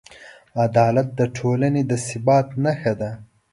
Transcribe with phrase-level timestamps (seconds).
[0.65, 3.11] عدالت د ټولنې د ثبات نښه ده.